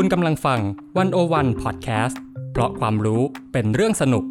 [0.00, 0.60] คุณกำลังฟัง
[0.98, 2.20] One O One พอดแคสต์
[2.52, 4.24] เพราะความรู้เป็นเรื่องสนุก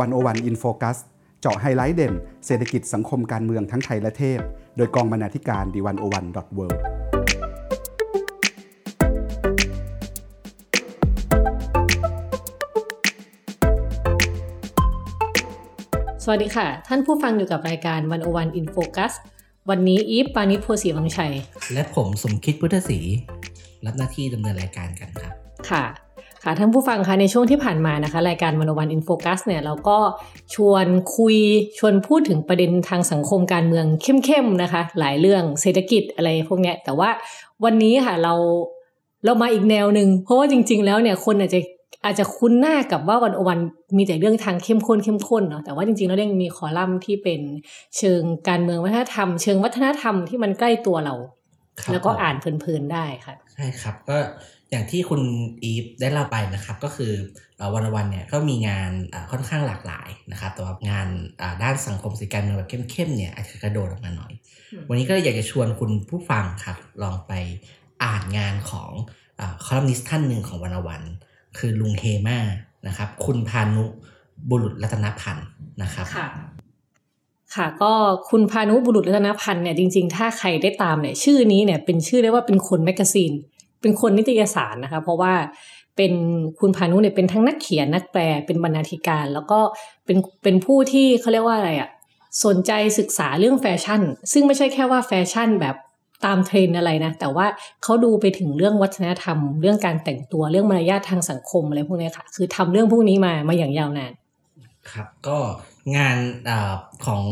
[0.00, 0.98] One O One In Focus
[1.40, 2.14] เจาะไฮไลท์เด่น
[2.46, 4.40] เศรษฐกิจสังคมการเมืองทั้งไทยและเทศ
[4.76, 6.66] โดยกองบรรณาธิการ The One O One dot wor
[16.24, 19.14] สวัสดีค่ะ ท่านผู้ฟังอยู่กับรายการ One O One In Focus
[19.70, 21.32] วันนี้อีฟปาณิส โพธิ์ศรีวังชัย
[21.72, 22.98] และผมสมคิดพุทธศรี
[23.86, 25.32] รับหน้าที่ดำเนินรายการกันครับ
[25.70, 25.84] ค่ะ
[26.42, 29.98] ค่ะท่านผู้ฟังคะในช่วงที่ผ่านมานะคะ รายการ One O One In Focus เนี่ยเราก็
[30.54, 30.86] ชวน
[31.16, 31.36] คุย
[31.78, 37.10] ชวนพูดถึงประเด็นทางสังคมการเมืองเข้มๆนะคะ หลายเรื่องเศรษฐกิจอะไรพวกเนี้ยแต่ว่า
[37.64, 38.34] วันนี้ค่ะเรา
[39.24, 41.60] เรามาอีกแนวหนึ่งเพราะว่าจริง ๆ แล้วเนี่ยคนอาจจะ
[42.04, 43.58] อาจจะคุ้นหน้ากับว่าวันโอวัน
[43.96, 47.40] มีแต่เรื่องทางเข้มข้นเข้มข้นเนาะแต่ว่าจริงๆแล้วยังมีคอลัมน์ที่เป็น
[47.98, 51.14] เชิงการเมืองวัฒนธรรม เชิงวัฒนธรรมที่มันใกล้ตัวเรา
[51.80, 54.16] ครับแล้วก็อ่านเพลินๆได้ค่ะใช่ครับก็
[54.70, 55.22] อย่างที่คุณ
[55.62, 57.12] อีฟได้เล่าไปนะครับ ก็คือ
[57.56, 61.08] เอ่อวันวันๆเนี่ยก็มีงานอ่าค่อนข้างหลากหลายนะครับแต่ว่างาน
[61.42, 64.32] อ่าด้านสังคมสื่อการเมืองแบบเข้มๆเนี่ยอาจจะกระโดดออกมาหน่อย
[64.72, 67.32] อืมวันนี้ก็เลยอยากจะชวนคุณผู้ฟังครับลองไป
[68.04, 68.90] อ่านงานของ
[69.64, 72.38] คอลัมนิสต์ท่านหนึ่งของ One O One คือลุงเฮมา
[72.86, 73.84] นะครับ คุณภาณุ
[74.50, 75.46] บุรุษรัตนพันธุ์
[75.82, 76.28] นะครับค่ะ
[77.54, 77.92] ค่ะก็
[78.30, 83.32] คุณภาณุบุรุษรัตนพันธุ์เนี่ยจริง ๆ ถ้าใครได้ตามเนี่ยชื่อนี้เนี่ยเป็นชื่อได้ว่าเป็นคน magazine
[83.80, 85.34] เป็นคนนิตยสารนะคะ เพราะว่า
[85.96, 86.12] เป็น
[86.60, 89.60] คุณภาณุเนี่ยเป็นทั้งนักเขียนนักแปลเป็นบรรณาธิการ แล้วก็
[90.04, 91.90] เป็นเป็นผู้ที่เขาเรียกว่าอะไรอะ
[92.44, 95.76] สนใจศึกษาเรื่องแฟชั่น ซึ่งไม่ใช่แค่ว่าแฟชั่นแบบ
[96.26, 97.46] ตามเทรนด์อะไรนะ แต่ว่า
[97.82, 104.12] เขาดูไปถึงเรื่องวัฒนธรรม เรื่องการแต่งตัวเรื่องมารยาททางสังคมอะไรพวกเนี้ยค่ะ คือทำเรื่องพวกนี้มามาอย่างยาวนาน
[104.92, 105.38] ครับ ก็
[105.96, 106.16] งาน
[106.48, 106.72] อา
[107.06, 107.22] ของ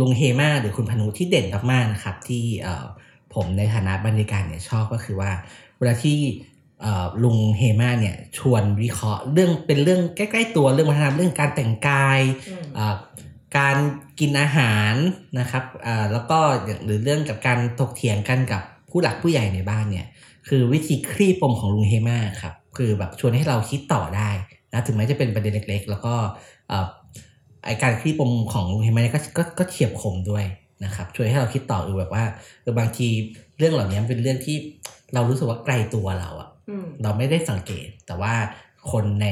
[0.00, 2.86] ลุงเฮมาหรือคุณภาณุที่เด่นมากๆนะครับ ที่เอ่อ
[3.34, 5.30] ผมในฐานะบรรณาธิการเนี่ยชอบก็คือว่า
[5.78, 6.18] เวลาที่
[6.82, 12.20] เอ่อลุงเฮมาเนี่ยชวนวิเคราะห์เรื่องเป็นเรื่องใกล้ ๆ ตัวเรื่องวัฒนธรรมเรื่องการแต่งกาย
[12.74, 12.96] เอ่อ
[13.58, 13.76] การ
[14.20, 14.94] กินอาหาร
[15.38, 20.06] นะครับอ่าแล้วก็อย่างหรือเรื่องกับการถกเถียงกันกับผู้หลักผู้ใหญ่ในบ้านเนี่ย
[20.48, 24.30] คือวิธีคลี่ปมของลุงเฮมาครับคือแบบชวนให้เราคิดต่อได้
[24.72, 26.14] นะถึงแม้จะเป็นประเด็นเล็ก ๆ แล้วก็
[26.68, 26.86] เอ่อ
[27.66, 30.44] ไอการคลี่ปมของลุงเฮมาเนี่ยก็ก็ก็เฉียบคมด้วย
[30.84, 32.24] นะครับช่วยให้เราคิดต่อเออแบบว่า
[32.62, 33.08] เออบางที
[33.58, 34.56] เรื่องเหล่านี้มันเป็นเรื่องที่
[35.14, 36.48] เรารู้สึกว่าไกลตัวเราอะ
[37.02, 38.34] เราไม่ได้สังเกต แต่ว่า
[38.92, 39.28] คนใน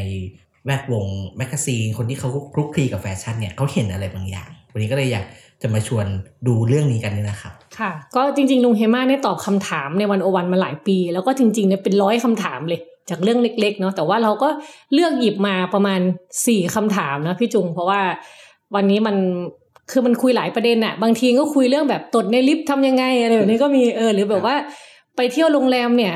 [0.67, 1.05] แวดวง
[1.37, 5.25] แมกกาซีนคนที่เขาคลุกคลีกับแฟชั่นเนี่ยเขาเห็นอะไรบางอย่าง วันนี้ก็เลยอยาก
[5.63, 6.07] จะมาชวน
[6.47, 12.81] ดูเรื่องนี้กันนี่นะครับ ค่ะ ก็จริงๆ ลุงเฮมาเนี่ยตอบคำถามใน One-O-One มาหลายปี แล้วก็จริงๆเนี่ยเป็นร้อยคำถามเลย
[13.11, 14.49] จากเรื่องเล็ก ๆ เนาะแต่ว่าเราก็
[14.95, 16.01] เลือกหยิบมาประมาณ
[16.47, 18.01] สี่คำถามนะพี่จุง เพราะว่า
[18.75, 19.17] วันนี้มัน
[19.91, 24.57] คือมันคุยหลายประเด็นอะบางทีก็คุยเรื่องแบบตดในลิฟต์ทำยังไงอะไรแบบนี้ก็มีเออหรือแบบว่า
[25.17, 26.15] ไปเที่ยวโรงแรมเนี่ย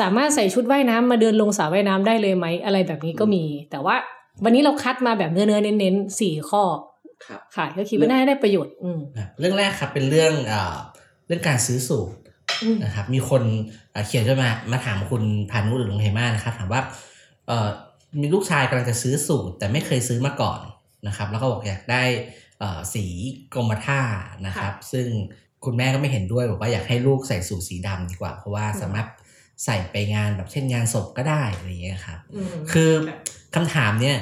[0.00, 3.96] สามารถใส่ชุดว่ายน้ำมาเดินลงสระว่ายน้ำได้เลยไหมอะไรแบบนี้ก็มี แต่ว่า
[4.44, 6.62] วันนี้เราคัดมาแบบเนื้อเนื้อๆเน้นๆสี่ข้อ
[7.26, 9.00] ครับค่ะก็คิดว่าน่าจะได้ประโยชน์อืม
[9.40, 10.76] เรื่องแรกครับเป็นเรื่องเอ่อ
[11.26, 12.14] เรื่องการซื้อสูตร
[12.62, 13.42] อืมนะครับมีคน
[13.92, 16.80] เอ่อเขียนจดมามาถามคุณพานุหรือลุงเฮมานะครับถามว่า
[17.48, 17.68] เอ่อ
[18.20, 20.60] มีลูกชายกำลังจะซื้อสูตรแต่ไม่เคยซื้อมาก่อน
[21.06, 22.02] นะครับ แล้วก็บอกอยากได้
[22.58, 23.04] เอ่อสี
[23.54, 24.00] กรมท่า
[24.46, 25.06] นะครับ ซึ่ง
[25.64, 29.06] คุณแม่ก็ไม่เห็นด้วยบอกว่าอยากให้ลูกใส่สูทสีดำดีกว่า เพราะว่าสามารถ
[29.64, 32.90] ใส่ไปงานแบบเช่นงานศพก็ได้อะไรอย่างเงี้ยครับอืมคือ
[33.54, 34.16] คำถามเนี่ย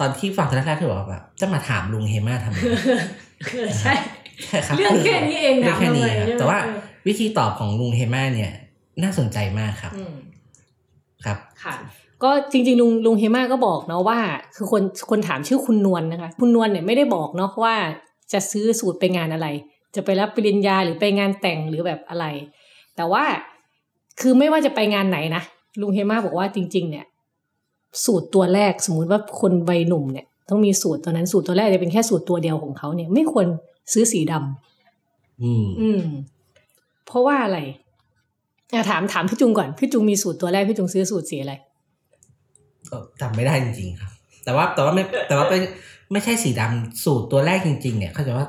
[0.00, 2.56] ตอนที่ฟังตอนแรกๆคือบอกว่าแบบจะมาถามลุงเฮมาทำไม
[3.80, 3.94] ใช่
[4.46, 8.52] ใช่ครับเรื่องแค่นี้เองเรื่องแค่นี้ถามทำไมครับใช่ไหมแต่ว่าเออวิธีตอบของลุงเฮมาเนี่ย
[9.02, 10.14] น่าสนใจมากครับอืม
[11.24, 11.74] ครับค่ะ
[12.22, 14.18] ก็จริงๆลุงลุงเฮมาก็บอกเนาะว่า
[14.56, 17.74] คือคนคนถามชื่อคุณนวลนะคะ คุณนวลเนี่ยไม่ได้บอกเนาะว่า
[18.32, 19.46] จะซื้อสูตรไปงานอะไร
[19.94, 22.26] จะไปรับปริญญาหรือไปงานแต่งหรือแบบอะไร
[22.96, 23.24] แต่ว่า
[24.20, 25.42] คือไม่ว่าจะไปงานไหนนะ
[25.80, 27.06] ลุงเฮมาบอกว่าจริง ๆ เนี่ย
[28.04, 33.46] สูตรตัวแรกสมมุติว่าคนวัยหนุ่มเนี่ยต้องมีสูตรตัวนั้นสูตรตัวแรกจะเป็นแค่สูตรตัวเดียวของเขาเนี่ย ไม่ควร
[33.92, 36.02] ซื้อสีดำอืมอืม
[37.06, 37.58] เพราะว่าอะไร
[38.72, 41.54] อะถามถามพี่จุงก่อนพี่จุงมีสูตรตัวแรกพี่จุงซื้อสูตรสีอะไร
[42.90, 44.12] ก็จำไม่ได้จริงๆครับ
[44.44, 45.62] แต่ว่าแต่ว่าไม่แต่ว่าเป็น
[46.12, 48.48] ไม่ใช่สีดำสูตรตัวแรกจริง ๆ เนี่ยเขาใจะว่า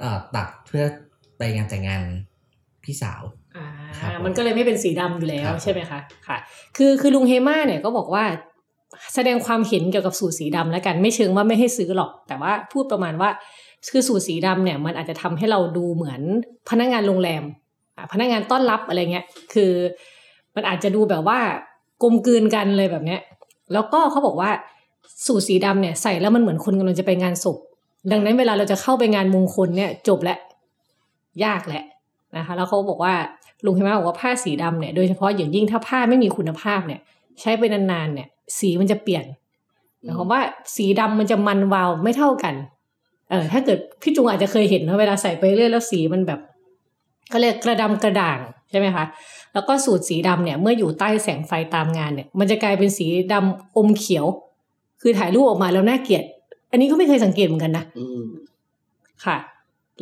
[0.00, 0.84] เอ่อตัดเพื่อ
[1.38, 2.02] ไปงานแต่งงาน
[2.84, 3.45] พี่สาวอ่าครับผ
[4.16, 6.38] มมันก็เลยไม่เป็นสีดำอยู่แล้วครับใช่ไหมคะค่ะ
[6.76, 8.24] คือคือลุงเฮมาเนี่ยก็บอกว่า
[9.14, 13.30] แสดงความเห็นเกี่ยวกับสูตรสีดำแล้วกันไม่เชิงว่าไม่ให้ซื้อหรอก แต่ว่าพูดประมาณว่า
[13.92, 16.20] คือสูตรสีดำเนี่ยมันอาจจะทำให้เราดูเหมือน
[16.70, 17.42] พนักงานโรงแรม
[17.96, 19.72] อะพนักงานต้อนรับอะไรเงี้ยคือ
[20.54, 21.38] มันอาจจะดูแบบว่า
[22.02, 23.20] กลมกลืนกันเลยแบบเนี้ย
[23.72, 24.50] แล้วก็เขาบอกว่า
[25.26, 27.56] สูทสีดำเนี่ยใส่แล้วมันเหมือนคนกำลังจะไปงานศพ
[28.12, 30.38] ดังนั้นเวลาเราจะเข้าไปงานมงคลเนี่ยจบแล้ว
[31.44, 31.84] ยากแหละ
[32.36, 33.14] นะคะแล้วเขาบอกว่า
[33.64, 37.00] ลุงเฮมาบอกว่าผ้าสีดำเนี่ยโดยเฉพาะอย่างยิ่งถ้าผ้าไม่มีคุณภาพเนี่ย
[37.40, 39.24] ใช้ไปนานๆเนี่ย สีมันจะเปลี่ยน
[40.02, 40.40] หมายความว่า
[40.76, 42.54] สีดำมันจะมันวาวไม่เท่ากัน
[43.30, 46.40] เออ ถ้าเกิดพี่จุงอาจจะเคยเห็นนะเวลาใส่ไปเรื่อยแล้วสีมันแบบ
[47.32, 48.38] ก็เรียกกระดำกระด่าง
[48.70, 49.04] ใช่ไหมคะ
[49.52, 54.26] แล้วก็สูตรสีดำเนี่ย เมื่ออยู่ใต้แสงไฟตามงานเนี่ย มันจะกลายเป็นสีดำอมเขียว
[55.02, 56.24] คือถ่ายรูปออกมาแล้วน่าเกลียด
[56.70, 58.24] อันนี้ก็ไม่เคยสังเกตเหมือนกันนะอืม
[59.24, 59.36] ค่ะ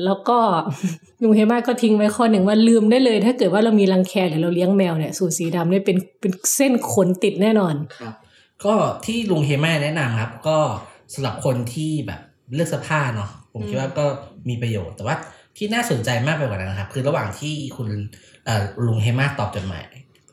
[0.05, 0.39] แล้วก็
[1.23, 8.15] ลุงเฮมาก็ทิ้งไว้ข้อหนึ่งว่าลืมได้เลย ถ้าเกิดว่าเรามีรังแคหรือเราเลี้ยงแมวเนี่ยสูตรสีดำเนี่ยเป็นเป็นเส้นขนติดแน่นอนครับ
[8.65, 8.75] ก็
[9.05, 10.59] ที่ลุงเฮม่าแนะนำครับ ก็
[11.15, 12.21] สำหรับคนที่แบบ
[12.55, 14.05] เลือกเสื้อผ้าเนาะผมคิดว่าก็
[14.49, 15.17] มีประโยชน์ แต่ว่า
[15.57, 17.89] ที่น่าสนใจมากไปกว่านั้นนะครับ คือระหว่างที่คุณ
[18.45, 19.85] เอ่อลุงเฮม่าตอบจดหมาย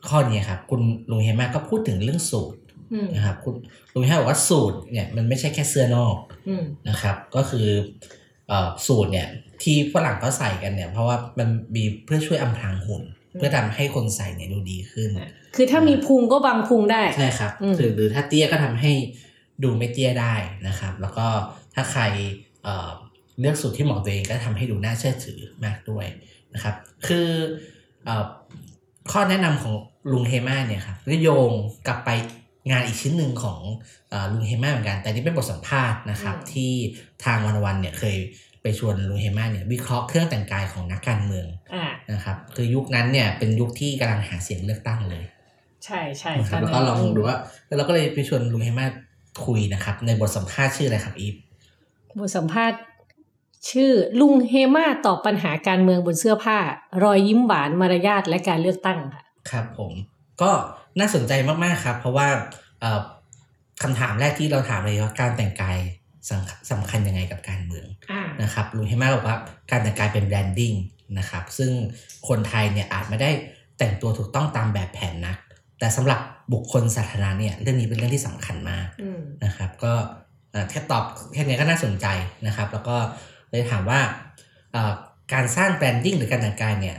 [0.08, 0.80] ข้อนี้ครับคุณ
[1.10, 2.58] ลุงเฮม่าก็พูดถึงเรื่องสูตร
[2.92, 3.54] อืมนะครับคุณ
[3.94, 6.16] ลุงเฮม่าบอกว่าสูตรเนี่ยมันไม่ใช่แค่เสื้อนอก
[6.48, 8.21] อืมนะครับ ก็คือเอ่อ
[8.86, 9.28] สูตรเนี่ย
[9.62, 13.02] ที่ฝรั่งเขาใส่กันเนี่ย เพราะว่ามันมีเพื่อช่วยอำพรางหุ่น
[13.38, 15.10] เพื่อทำให้คนใส่เนี่ยดูดีขึ้น
[15.56, 18.92] คือถ้ามีพุงก็บังพุงได้ ใช่ครับอืมหรือหรือถ้าเตี้ยก็ทำให้
[19.62, 20.34] ดูไม่เตี้ยได้
[20.68, 21.26] นะครับ แล้วก็
[21.74, 22.02] ถ้าใคร
[22.64, 22.90] เอ่อ
[23.40, 26.06] เลือกสูตรที่เหมาะกับตัวเองก็ทำให้ดูน่าเชื่อถือมากด้วย
[26.54, 26.74] นะครับ
[27.06, 27.28] คือ
[28.04, 28.24] เอ่อ
[29.12, 29.74] ข้อแนะนำของ
[30.12, 31.52] ลุงเฮมาเนี่ยครับก็โยง
[31.86, 32.10] กลับไป
[32.70, 33.60] งานอีกชิ้นหนึ่งของ
[34.10, 36.72] เออลุงเฮมาเหมือนกัน แต่นี่เป็นบทสัมภาษณ์นะครับอืมที่
[37.24, 38.16] ทางวันวันๆเนี่ยเคย
[38.62, 45.24] ไปชวนลุงเฮมาเนี่ยวิเคราะห์เครื่องแต่งกายของนักการเมืองอ่านะครับคือยุคนั้นเนี่ยเป็นยุคที่กำลังหาเสียงเลือกตั้งเลย
[45.84, 48.86] ใช่ใช่นะครับตนแล้วนั้นก็ลองดูว่าแล้วเราก็เลยไปชวนลุงเฮมา
[49.46, 51.34] คุยนะครับ ในบทสัมภาษณ์ชื่ออะไรครับอีฟ
[52.18, 52.78] บทสัมภาษณ์
[53.70, 56.58] ชื่อลุงเฮมาตอบปัญหาการเมืองบนเสื้อผ้า
[57.02, 59.92] รอยยิ้มหวานมารยาทและการเลือกตั้งค่ะครับผม
[60.42, 60.50] ก็
[60.98, 61.32] น่าสนใจ
[61.64, 62.28] มากๆครับ เพราะว่า
[62.80, 63.00] เอ่อ
[63.82, 65.78] คำถามแรกที่เราถามเลยว่าการแต่งกาย
[66.28, 69.36] สำสำคัญยังไงกับการเมืองอ่านะครับลุงเฮมาบอกว่า
[69.70, 70.72] การแต่งกายเป็นแบรนดิ้ง
[71.18, 71.72] นะครับซึ่ง
[72.28, 73.30] คนไทยเนี่ยอาจไม่ได้
[73.78, 75.36] แต่งตัวถูกต้องตามแบบแผนนัก
[75.78, 76.20] แต่สำหรับ
[76.52, 79.92] บุคคลสาธารณะเนี่ยเรื่องนี้เป็นเรื่องที่สำคัญมากอืมนะครับ ก็
[80.52, 81.04] เอ่อแค่ตอบ
[81.34, 82.06] แค่นี้ก็น่าสนใจ
[82.46, 82.96] นะครับ แล้วก็
[83.50, 84.00] เลยถามว่า
[84.72, 84.92] เอ่อ
[85.32, 86.98] การสร้างแบรนดิ้งหรือการแต่งกายเนี่ย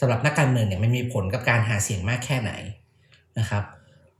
[0.00, 2.52] สำหรับนักการเมืองเนี่ยมันมีผลกับการหาเสียงมากแค่ไหน
[3.40, 3.64] นะครับ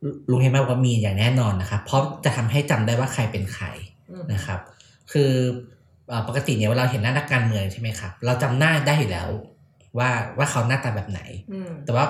[0.04, 3.66] ลุลุงเฮมาบอกว่ามีอย่างแน่นอนนะครับ เพราะจะทำให้จำได้ว่าใครเป็นใคร
[4.32, 4.60] นะครับ
[5.12, 5.30] คือ
[6.08, 9.28] เอ่อปกติเนี่ยเวลาเราเห็นหน้านักการเมืองใช่ไหมครับ เราจำหน้าได้อยู่แล้ว
[9.98, 11.20] ว่าว่าเขาหน้าตาแบบไหน
[11.52, 12.04] อืมแต่ว่า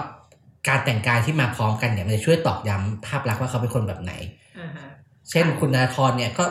[0.68, 4.12] การแต่งกายที่มาพร้อมกันเนี่ยมันจะช่วยตอกย้ำภาพลักษณ์ว่าเขาเป็นคนแบบไหน
[4.58, 4.86] อ่าฮะ
[5.30, 6.44] เช่นคุณนาธรเนี่ยก็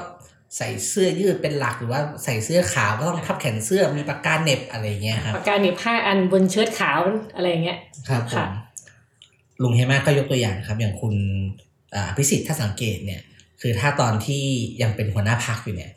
[0.58, 7.00] ใส่เสื้อยืดเป็นหลักหรือว่าใส่เสื้อขาวก็ต้องพับแขนเสื้อมีปากกาเหน็บอะไรเงี้ยครับปากกาหนีบผ้าอันบนเชิ้ตขาว
[7.36, 7.78] อะไรอย่างเงี้ย
[8.10, 8.50] ครับผค่ะม
[9.64, 11.14] ลุงเฮมาก็ยกตัวอย่างครับ อย่างคุณ
[11.96, 13.22] อ่าพิสิทธิ์ถ้าสังเกตเนี่ย
[13.62, 14.44] คือถ้าตอนที่
[14.82, 15.92] ยังเป็นหัวหน้าพักอยู่เนี่ย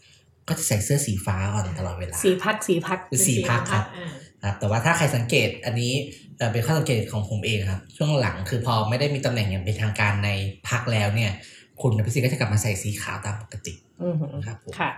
[0.48, 4.08] ก็จะใส่เสื้อสีฟ้าอ่อนตลอดเวลา สีพักสีพักเป็นสีพักครับอ่า
[4.42, 5.92] ครับแต่ว่าถ้าใครสังเกตอันนี้
[6.38, 10.30] เอ่อเป็นข้อสังเกตของผมเองครับ ช่วงหลังคือพอไม่ได้มีตำแหน่งอย่างเป็นทางการใน
[10.68, 11.30] พักแล้วเนี่ย
[11.82, 13.91] คุณพิสิทธิ์ก็จะกลับมาใส่สีขาวตามปกติอือหือ
[14.46, 14.90] ครับผมค่ะ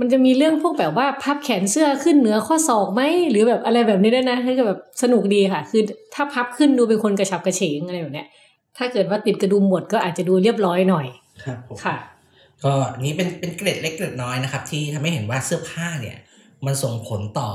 [0.00, 5.82] มันจะมีเรื่องพวกแบบว่าพับแขนเสื้อขึ้นเหนือข้อศอกไหมหรือแบบอะไรแบบนี้ด้วยนะถ้าจะแบบสนุกดีค่ะ คือ
[6.14, 8.26] ถ้าพับขึ้นดูเป็นคนกระฉับกระเฉงอะไรแบบเนี้ย
[8.78, 11.06] ถ้าเกิดว่าติดกระดุมหมดก็อาจจะดูเรียบร้อยหน่อย
[11.44, 11.96] ครับผมค่ะ
[12.64, 16.16] ก็นี้เป็นเป็นเกร็ดเล็กเกร็ดน้อยนะครับ ที่ทำให้เห็นว่าเสื้อผ้าเนี่ย
[16.66, 17.50] มันส่งผลต่อ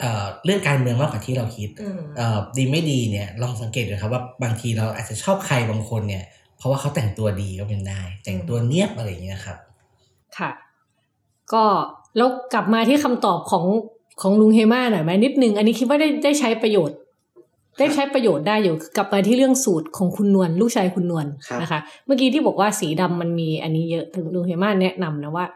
[0.00, 6.24] เอ่อเรื่องการเมืองมากกว่าที่เราคิดอืมเอ่อดีไม่ดีเนี่ยลองสังเกตดูครับว่าบางทีเราอาจจะชอบใครบางคนเนี่ย
[6.58, 9.58] เพราะว่าเขาแต่งตัวดีก็เป็นได้ แต่งตัวเนียบอะไรอย่างเงี้ยครับ
[10.38, 10.50] ค่ะ
[11.52, 11.64] ก็
[12.16, 13.66] แล้วกลับมาที่คำตอบของ
[14.20, 16.96] ของลุงเฮมาหน่อยไหมนิดนึง อันนี้คิดว่าได้ได้ใช้ประโยชน์
[17.78, 25.46] ได้ใช้ประโยชน์ได้อยู่กลับมาที่เรื่องสูตรของคุณนวลลูกชายคุณนวลครับนะคะ เมื่อกี้ที่บอกว่าสีดำมันมีอันนี้เยอะถึงลุงเฮมาแนะนำนะว่า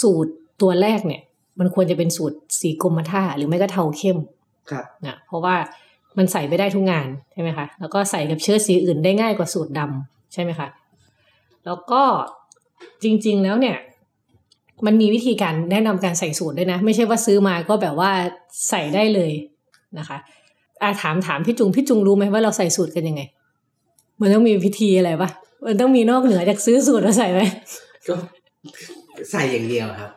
[0.00, 1.22] สูตรตัวแรกเนี่ย
[1.58, 4.18] มันควรจะเป็นสูตรสีกรมท่าหรือไม่ก็เทาเข้ม
[4.70, 5.54] ครับนะเพราะว่า
[6.18, 10.68] มันใส่ไปได้ทุกงานใช่ไหมคะแล้วก็ใส่กับเชิ้ตสีอื่นได้ง่ายกว่าสูตรดำใช่ไหมคะ
[11.64, 12.02] แล้วก็
[13.04, 13.76] จริง ๆ แล้วเนี่ย
[14.86, 18.10] มันมีวิธีการแนะนำการใส่สูตรด้วยนะ ไม่ใช่ว่าซื้อมาก็แบบว่า
[18.68, 19.32] ใส่ได้เลย
[19.98, 20.16] นะคะ
[20.82, 23.22] อาถามถามพี่จุงพี่จุงรู้ไหมว่าเราใส่สูตรกันยังไง
[24.20, 25.30] มันต้องมีพิธีอะไรปะ
[25.66, 27.40] มันต้องมีนอกเหนือจากซื้อสูตรมาใส่ไหม
[28.08, 28.14] ก็
[29.30, 30.10] ใส่อย่างเดียวครับ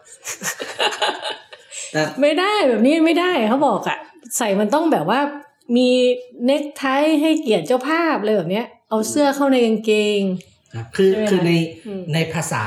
[1.91, 3.98] แต่ไม่ได้แบบนี้ไม่ได้เขาบอกอะ
[4.38, 5.19] ใส่มันต้องแบบว่า
[5.77, 5.89] มี
[6.45, 6.84] เนคไท
[7.22, 10.22] ให้เกียรติเจ้าภาพเลยแบบเนี้ย เอาเสื้อเข้าในกางเกง
[10.75, 11.51] ครับคือใช่ไหมคือใน
[11.86, 12.65] อืมในภาษา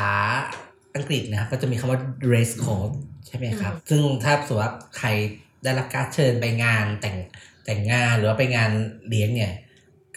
[0.96, 2.94] อังกฤษนะครับก็จะมีคำว่า dress code
[3.26, 5.08] ใช่ไหมครับอืมซึ่งถ้าสมมติว่าใคร
[5.64, 7.16] ได้รับการเชิญไปงานแต่ง
[7.64, 8.70] แต่งงานหรือว่าไปงาน
[9.08, 9.52] เลี้ยงเนี่ย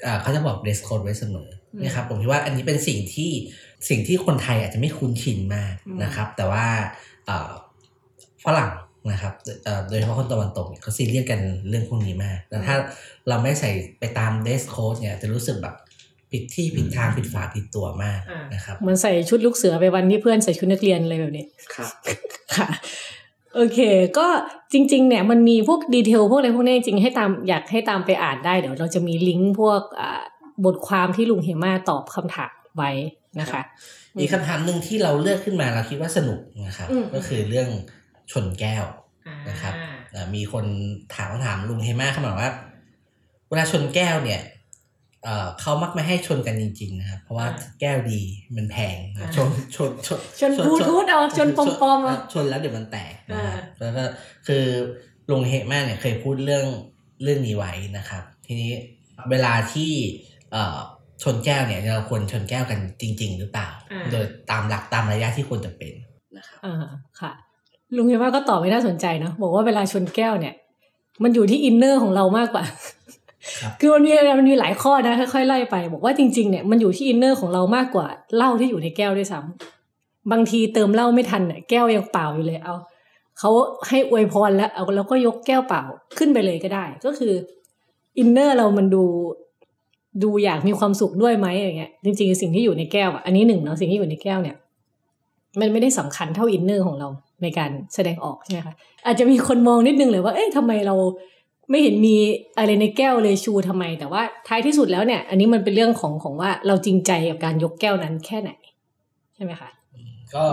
[0.03, 1.49] เอ่อเขาจะบอก dress code ไว้เสมอ
[1.85, 3.31] นะครับผมคิดว่าอันนี้เป็นสิ่งที่
[3.89, 6.65] สิ่งที่คนไทยอาจจะไม่คุ้นชินมากนะครับ แต่ว่า
[7.25, 7.51] เอ่อ
[8.45, 8.71] ฝรั่ง
[9.11, 9.33] นะครับ
[9.63, 12.75] เอ่อโดยเฉพาะคนตะวันตกเนี่ยเขาซีเรียสกันเรื่องพวกนี้มากแต่ถ้า
[13.27, 15.75] เราไม่ใส่ไปตามเดสโค้ดเนี่ยจะรู้สึกแบบ
[16.31, 21.91] ผิดที่ผิดทางผิดฝาผิดตัวมากอ่านนะครับเหมือนใส่ชุดลูกเสือไปวันที่เพื่อนใส่ชุดนักเรียนอะไรแบบนี้ครับ
[22.55, 22.67] ค่ะ
[23.55, 23.79] โอเค
[24.17, 24.27] ก็
[24.73, 30.21] จริง ๆ เนี่ยมันมีพวกดีเทลพวกอะไรพวกนี้จริงๆให้ตามอยากให้ตามไปอ่านได้เดี๋ยวเราจะมีลิงก์พวกอ่า
[30.65, 32.91] บทความที่ลุงเฮมาตอบคำถามไว้
[33.39, 33.61] นะคะ
[34.19, 37.69] อีกคำถามหนึ่งที่เราเลือกขึ้นมาเราคิดว่าสนุกนะครับอืมก็คือเรื่อง
[38.31, 38.83] ชนแก้ว
[39.49, 39.73] นะครับ
[40.11, 40.65] เอ่อมีคน
[41.15, 42.49] ถามคำถามลุงเฮมาเข้ามาว่า
[43.49, 44.41] เวลาชนแก้วเนี่ย
[45.23, 47.47] เอ่อเขามักไม่ให้ชนกันจริง ๆ นะครับ เพราะว่า
[47.81, 48.21] แก้วดี
[48.55, 51.65] มันแพงนะชนชนชนชนบลูทูธเอาชนปอ
[51.97, 54.03] มๆเอาชนแล้วเดี๋ยวมันแตกนะฮะอ่าแล้วก็
[54.47, 54.65] คือ
[55.29, 56.65] ลุงเฮมาเนี่ยเคยพูดเรื่อง
[57.23, 58.71] เรื่องนี้ไว้นะครับ ทีนี้
[59.31, 59.91] เวลาที่
[60.51, 60.77] เอ่อ
[61.23, 63.69] ชนแก้วเนี่ยเราควรชนแก้วกันจริง ๆ หรือเปล่า
[64.11, 65.93] โดยตามหลักตามระยะที่ควรจะเป็น
[66.37, 66.75] นะครับอ่า
[67.19, 67.31] ค่ะ
[67.95, 70.53] ลุงเฮมาก็ตอบไว้น่าสนใจเนาะบอกว่าเวลาชนแก้วเนี่ย
[71.23, 72.63] มันอยู่ที่ inner ของเรามากกว่า
[73.79, 82.75] คือมันมีมันมีหลายข้อนะค่อยๆไล่ไป บอกว่าจริงๆเนี่ยมันอยู่ที่ inner ของเรามากกว่าเหล้าที่อยู่ในแก้วด้วยซ้ำบางทีเติมเหล้าไม่ทันเนี่ยแก้วยังเปล่าอยู่เลยเอา
[83.39, 83.49] เขา
[83.87, 85.83] ให้อวยพรแล้วเอาแล้วก็ยกแก้วเปล่า
[86.17, 87.33] ขึ้นไปเลยก็ได้ ก็คือ
[88.17, 89.03] inner เรามันดู
[90.23, 94.55] ดูอยากมีความสุขด้วยไหมอย่างเงี้ยจริงๆสิ่งที่อยู่ในแก้วอะอันนี้หนึ่งเนาะสิ่งที่อยู่ในแก้วเนี่ย
[95.59, 97.07] มันไม่ได้สำคัญเท่าอินเนอร์ของเรา
[97.43, 98.73] ในการแสดงออกใช่ไหมคะ
[99.05, 100.95] อาจจะมีคนมองนิดนึงเลยว่าเอ๊ะทำไมเรา
[101.71, 102.15] ไม่เห็นมี
[102.57, 108.51] อะไรในแก้วเลยชูทำไม แต่ว่าท้ายที่สุดแล้วเนี่ย อันนี้มันเป็นเรื่องของของว่าเราจริงใจกับการยกแก้วนั้นแค่ไหน
[109.35, 109.69] ใช่ไหมคะ
[110.35, 110.45] ก็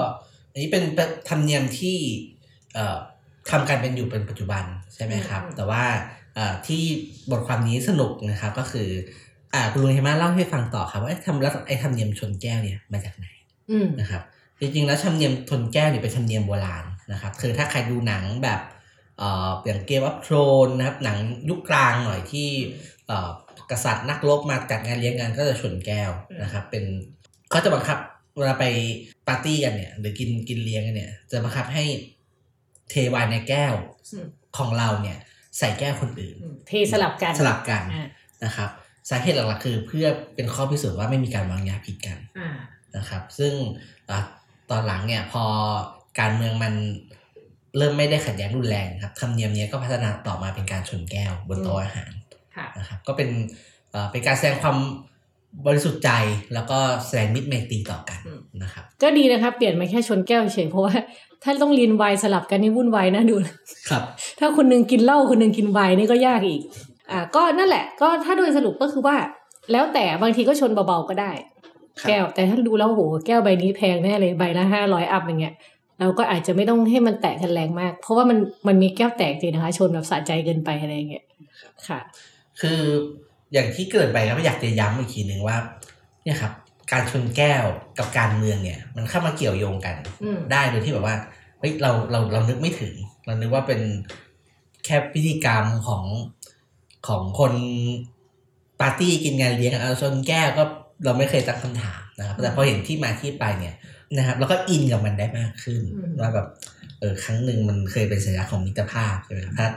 [0.53, 0.83] อันนี้เป็น
[1.29, 1.97] ธรรมเนียมที่
[2.75, 2.99] เอ่อ
[3.51, 5.85] ทำการเป็นอยู่เป็นปัจจุบันใช่ไหมครับอืมแต่ว่า
[6.35, 6.83] เอ่อที่
[7.31, 8.89] บทความนี้สนุกนะครับก็คือ
[9.55, 13.27] อ่าคุณลุงเฮมาเล่าให้ฟังต่อครับว่าเอ๊ะทำแล้วไอ้ธรรมเนียมชนแก้วเนี่ยมาจากไหน
[13.71, 14.23] อืมนะครับ
[14.61, 20.29] จริงๆแล้วธรรมเนียมชนแก้วเนี่ยเป็นธรรมเนียมโบราณนะครับคือถ้าใครดูหนังแบบเอ่ออย่างเกมวัฟโท
[20.67, 22.49] นนะครับหนังยุคกลางหน่อยที่
[23.07, 23.31] เอ่อ
[23.71, 26.11] กษัตริย์นักรบมาจัดงานเลี้ยงงานก็จะชนแก้ว
[26.43, 26.85] นะครับเป็น
[27.51, 27.99] เขาจะบังคับ
[28.39, 28.65] เวลาไป
[29.29, 31.85] ปาร์ตี้กันเนี่ย หรือกินกินเลี้ยงกันเนี่ย จะบังคับให้
[32.91, 33.75] เทไวน์ในแก้ว
[34.13, 34.27] อืม
[34.59, 35.19] ของเราเนี่ย
[35.59, 38.07] ใส่แก้วคนอื่น เทสลับกันสลับกันอ่า
[38.45, 38.71] นะครับ
[39.11, 42.51] สาเหตุหลักๆคือเพื่อเป็นข้อพิสูจน์ว่าไม่มีการวางยาผิดกันอ่า
[42.97, 43.53] นะครับ ซึ่ง
[44.11, 44.19] อา
[44.71, 45.45] ตอนหลังเนี่ยพอ
[46.21, 46.75] การเมืองมัน
[47.77, 52.13] เริ่มไม่ได้ขัดแย้งรุนแรงครับธรรมเนียมเนี้ยก็พัฒนาต่อมาเป็นการชนแก้วบนโต๊ะอาหาร
[52.57, 53.29] ค่ะนะครับก็เป็น
[53.91, 54.77] เอ่อเป็นการแสดงความ
[55.67, 56.11] บริสุทธิ์ใจ
[56.55, 60.95] แล้วก็แสดงมิตรไมตรีต่อกันอืมนะครับ ก็ดีนะคะเปลี่ยนมาแค่ชนแก้วเฉยเพราะว่า
[61.45, 63.35] ถ้าต้องลีนไวน์สลับกันนี่วุ่นวายนะดู
[63.91, 64.03] ครับ
[64.39, 66.63] ถ้าคนหนึงกินเหล้าคนหนึงกินไวน์นี่ก็ยากอีก
[67.11, 69.17] อ่าก็นั่นแหละ ก็ถ้าโดยสรุปก็คือว่า
[69.73, 71.33] แล้วแต่บางทีก็ชนเบาๆก็ได้
[72.09, 75.55] แก้วแต่ถ้าดูแล้วโหแก้วใบนี้แพงแน่เลยใบละห้าร้อยอัพอย่างเงี้ย
[76.01, 81.25] เราก็อาจจะไม่ต้องให้มันแตกกันแรงมาก เพราะว่ามันมันมีแก้วแตกจริงนะคะ ชนแบบสะใจเกินไปอะไรอย่างเงี้ย
[81.89, 82.01] ค่ะ
[82.61, 82.81] คือ
[83.53, 85.57] อย่างที่เกิดไปครับอยากจะย้ำอีกทีหนึ่งว่า
[86.25, 86.53] เนี่ยครับ
[86.93, 87.65] การชนแก้ว
[87.99, 91.17] กับการเมืองเนี่ย มันเข้ามาเกี่ยวโยงกันอืมได้โดยที่แบบว่า
[91.59, 92.95] เฮ้ยเราเราเรานึกไม่ถึง
[93.27, 93.81] เรานึกว่าเป็น
[94.85, 96.05] แค่พิธีกรรมของ
[97.09, 97.53] ของคน
[98.81, 100.65] ปาร์ตี้กินงานเลี้ยงเอาชนแก้วก็
[101.05, 103.75] เราไม่เคยตั้งคำถามนะครับแต่พอเห็นที่มาที่ไปเนี่ย
[104.17, 106.47] นะครับ แล้วก็อินกับมันได้มากขึ้นอืมว่าแบบ
[107.01, 109.69] เออครั้งหนึ่งมันเคยเป็นสัญลักษณ์ของมิตรภาพใช่ไหมครับถ้า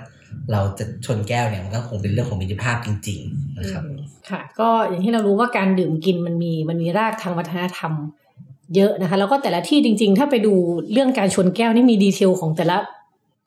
[0.51, 7.93] เราจะชนแก้วเนี่ยมันก็คงเป็นเรื่องของมิตรภาพจริง ๆ นะครับอืมค่ะ ก็อย่างที่เรารู้ว่าการดื่มกินมันมีมันมีรากทางวัฒนธรรม
[8.75, 10.53] เยอะนะคะ แล้วก็แต่ละที่จริง ๆ ถ้าไปดู
[10.91, 12.77] เรื่องการชนแก้วนี่มีดีเทลของแต่ละ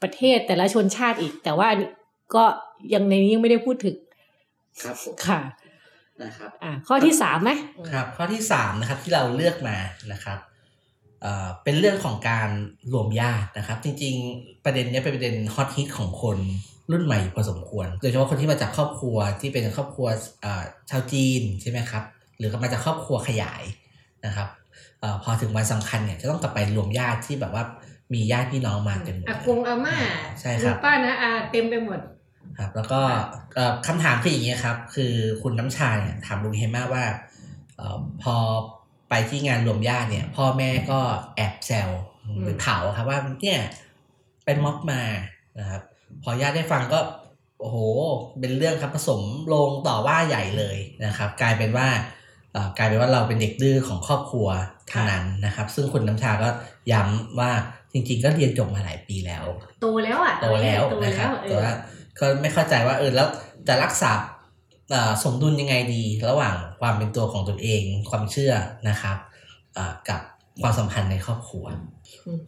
[0.02, 1.90] ประเทศแต่ละชนชาติอีก แต่ว่าอันนี้
[2.34, 2.44] ก็
[2.92, 3.96] ยังในนี้ยังไม่ได้พูดถึง
[4.82, 5.40] ครับผมค่ะ
[6.22, 7.50] นะครับอ่าข้อที่สามไหม
[7.92, 9.76] ครับ ข้อที่สามนะครับที่เราเลือกมา
[10.12, 10.38] นะครับ
[11.24, 12.48] เอ่อเป็นเรื่องของการ
[12.92, 16.38] รวมญาตินะครับ จริง ๆ ประเด็นเนี้ยเป็นประเด็นฮอตฮิตของคน
[16.90, 20.06] รุ่นใหม่พอสมควร โดยเฉพาะคนที่มาจากครอบครัวที่เป็นครอบครัว
[20.42, 22.02] เอ่อชาวจีนใช่ไหมครับ
[22.38, 23.62] หรือก็มาจากครอบครัวขยาย
[24.26, 24.48] นะครับ
[25.00, 27.64] เออพอถึงวันสำคัญเนี่ยจะต้องกลับไปรวมญาติที่แบบว่า
[28.14, 29.96] มีญาติพี่น้องมากันหมดอากงอาม่า
[30.40, 32.00] ใช่ครับลุงป้านะอาเต็มไปหมด
[32.58, 33.00] ครับ แล้วก็
[33.54, 35.12] เอ่อคำถามคืออย่างนี้ครับ คือ
[35.42, 37.04] คุณน้ำชาเนี่ยถามลุงเฮมาว่า
[37.76, 38.34] เอ่อพอ
[39.16, 41.00] ไปที่งานรวมญาติเนี่ย พ่อแม่ก็
[41.36, 41.90] แอบแซว
[42.42, 43.60] หรือเผาครับว่าเนี่ย
[44.44, 45.02] เป็นม็อบมา
[45.60, 45.82] นะครับ
[46.22, 47.00] พอญาติได้ฟังก็
[47.60, 47.76] โอ้โห
[48.40, 49.20] เป็นเรื่องครับผสม
[49.54, 51.88] ลงต่อว่าใหญ่เลยนะครับ กลายเป็นว่า
[52.52, 54.48] เอ่อกลายเป็นว่าเราเป็นเด็กดื้อของครอบครัว
[54.92, 56.48] ทางนั้นนะครับ ซึ่งคุณน้ำชาก็
[56.92, 57.50] ย้ำว่า
[57.92, 59.44] จริงๆ ก็เรียนจบมาหลายปีแล้ว
[59.80, 61.72] โตแล้วอะโตแล้วโตนะครับเอแต่อว่า
[62.18, 63.28] ก็ไม่เข้าใจว่าเออแล้ว
[63.68, 64.32] จะรักษาเอ่อ
[65.24, 68.52] สมดุลยังไงดี ระหว่างความเป็นตัวของตนเอง ความเชื่อ
[68.88, 69.16] นะครับ
[69.74, 70.20] เอ่อกับ
[70.62, 71.64] ความสัมพันธ์ในครอบครัว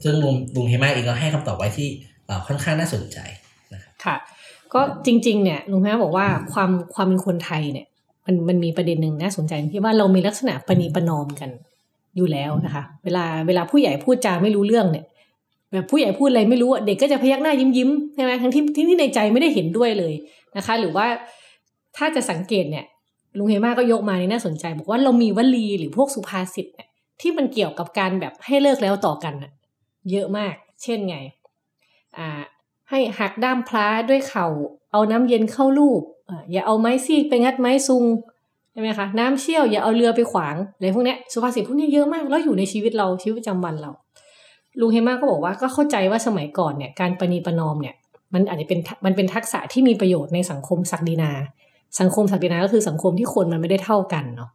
[0.02, 1.88] ซึ่งลุงลุงเฮมาเองก็ให้คำตอบไว้ที่
[2.26, 3.18] เอ่อค่อนข้างน่าสนใจ
[3.72, 4.16] นะครับค่ะ
[4.74, 7.86] ก็จริง ๆ เนี่ยลุงแม่บอกว่าความความเป็นคนไทยเนี่ย
[8.26, 11.50] มันมันมีประเด็นหนึ่งน่าสนใจที่ว่าเรามีลักษณะประนีประนอมกัน
[12.16, 15.04] อยู่แล้วนะคะ เวลาเวลาผู้ใหญ่พูดจาไม่รู้เรื่องเนี่ย
[15.72, 20.14] แบบผู้ใหญ่พูดอะไรไม่รู้อะเด็กก็จะพยักหน้ายิ้มยิ้มๆใช่ไหมทั้งที่ที่ที่ในใจไม่ได้เห็นด้วยเลย
[20.56, 21.06] นะคะ หรือว่า
[21.96, 22.84] ถ้าจะสังเกตเนี่ย
[23.38, 26.88] ลุงเฮมาก็ยกมานี่น่าสนใจ บอกว่าเรามีวลีหรือพวกสุภาษิตเนี่ย
[27.20, 29.52] ที่มันเกี่ยวกับการแบบให้เลิกแล้วต่อกันอะ
[30.10, 31.16] เยอะมาก เช่นไง
[32.18, 32.28] อ่า
[32.90, 34.46] ให้หักด้ามพระด้วยเข่า
[34.92, 36.02] เอาน้ำเย็นเข้าลูบ
[36.52, 38.04] อย่าเอาไม้ซีกไปงัดไม้ซุง
[38.72, 43.90] ใช่ไหมคะ น้ำเชี่ยวอย่าเอาเรือไปขวางอะไรพวกเนี้ยสุภาษิตพวกนี้เยอะมาก แล้วอยู่ในชีวิตเราชีวิตประจำวันเรา
[44.80, 47.94] ลุงเฮมาก็บอกว่าก็เข้าใจว่าสมัยก่อนเนี่ยการประนีประนอมเนี่ย
[48.34, 51.30] มันอาจจะเป็นมันเป็นทักษะที่มีประโยชน์ในสังคมศักดินา
[52.00, 54.50] สังคมศักดินาก็คือสังคมที่คนมันไม่ได้เท่ากันเนาะ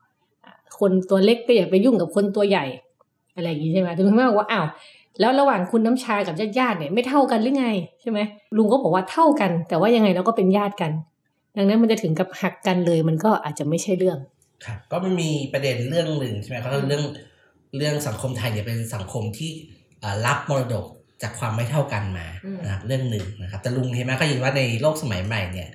[0.45, 2.65] อ่าคนตัวเล็กก็อย่าไปยุ่งกับคนตัวใหญ่
[3.35, 4.65] อะไรอย่างนี้ใช่ไหมลุงเฮมาบอกว่าอ้าว
[5.19, 7.67] แล้วระหว่างคุณน้ำชากับญาติญาติๆเนี่ยไม่เท่ากันหรือไง
[8.01, 8.19] ใช่ไหม
[8.57, 10.91] ลุงก็บอกว่าเท่ากัน แต่ว่ายังไงเราก็เป็นญาติกัน
[11.57, 14.17] ดังนั้นมันจะถึงกับหักกันเลยมันก็อาจจะไม่ใช่เรื่อง
[14.65, 17.03] ครับก็มันมีประเด็นเรื่องหนึ่งใช่ไหมครับก็เรื่อง
[17.77, 19.51] เรื่องสังคมไทยเนี่ยเป็นสังคมที่
[19.99, 20.85] เอ่อรับมรดก
[21.21, 25.69] จากความไม่เท่ากันมาอืมนะครับเรื่องหนึ่งนะครับแต่ลุงเห็นไหมก็ยืนว่าในโลกสมัยใหม่เนี่ย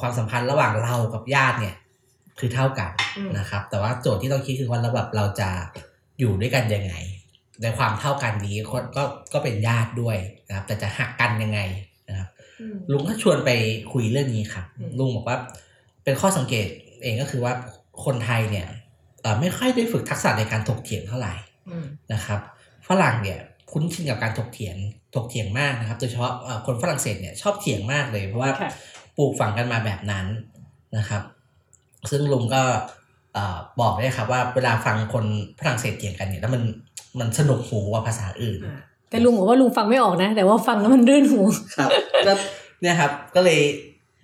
[0.00, 1.74] ความสัมพันธ์ระหว่างเรากับญาติเนี่ย
[2.38, 2.90] คือเท่ากัน
[3.38, 5.48] นะครับ แต่ว่าโจทย์ที่ต้องคิดคือว่าเราแบบเราจะ
[6.18, 6.94] อยู่ด้วยกันยังไง
[7.62, 10.16] ในความเท่ากันนี้คนก็ก็เป็นญาติด้วย
[10.48, 11.60] นะครับ แต่จะหักกันยังไง
[12.08, 12.28] นะครับ
[12.90, 13.50] ลุงก็ชวนไป
[13.92, 15.38] คุยเรื่องนี้ครับอืมลุงบอกว่า
[16.04, 16.66] เป็นข้อสังเกต
[17.02, 17.52] เองก็คือว่า
[18.04, 18.66] คนไทยเนี่ย
[19.22, 21.34] เอ่อไม่ค่อยได้ฝึกทักษะในการถกเถียงเท่าไหร่
[21.68, 22.40] อืมนะครับ
[22.88, 23.38] ฝรั่งเนี่ย
[23.72, 24.76] คุ้นชินกับการถกเถียง
[25.14, 28.70] ถกเถียงมากนะครับ โดยเฉพาะเอ่อคนฝรั่งเศสเนี่ยชอบเถียงมากเลยเพราะว่าค่ะ
[29.16, 30.26] ปลูกฝังกันมาแบบนั้น
[30.96, 31.22] นะครับ
[32.10, 32.62] ซึ่งลุงก็
[33.34, 35.24] เอ่อบอกเลยครับว่าเวลาฟังคน
[35.58, 36.62] ฝรั่งเศสเถียงกันเนี่ยแล้วมัน
[37.18, 38.80] มันสนุกหูกว่าภาษาอื่นอ่า
[39.10, 41.40] แต่ลุงบอกว่าลุงฟังไม่ออกนะ แต่ว่าฟังแล้วมันรื่นหู
[41.78, 41.90] ครับ
[42.26, 42.32] ก็
[42.80, 43.60] เนี่ยครับก็เลย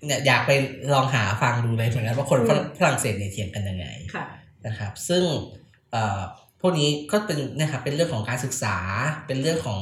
[0.05, 0.51] เนี่ยอยากไป
[0.95, 4.25] ลองหาฟังดูเลยเหมือนกันว่าคนฝรั่งอืมฝรั่งเศสเนี่ยเถียงกันยังไงค่ะ
[4.67, 5.23] นะครับ ซึ่ง
[5.93, 6.21] เอ่อ
[6.61, 8.77] พวกนี้ก็เป็นเนะครับเป็นเรื่องของการศึกษา
[9.27, 9.81] เป็นเรื่องของ